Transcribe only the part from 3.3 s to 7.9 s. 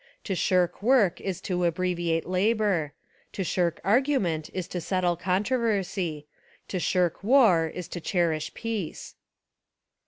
To shirk argument is to settle controversy. To shirk war is